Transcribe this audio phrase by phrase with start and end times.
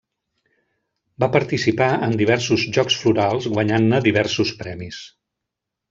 [1.23, 5.05] Va participar en diversos Jocs Florals guanyant-ne diversos premis.